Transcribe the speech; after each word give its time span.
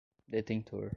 detentor 0.27 0.89